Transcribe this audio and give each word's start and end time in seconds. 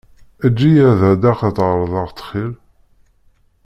Eǧǧ-iyi 0.45 0.83
ad 0.91 1.01
εawdeɣ 1.07 1.37
ad 1.47 1.57
εerḍeɣ 1.65 2.07
ttxil. 2.11 2.51